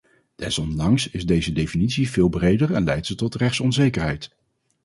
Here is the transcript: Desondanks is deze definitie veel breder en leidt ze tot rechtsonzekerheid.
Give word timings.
Desondanks 0.35 1.09
is 1.11 1.25
deze 1.25 1.51
definitie 1.53 2.09
veel 2.09 2.29
breder 2.29 2.73
en 2.73 2.83
leidt 2.83 3.05
ze 3.05 3.15
tot 3.15 3.35
rechtsonzekerheid. 3.35 4.35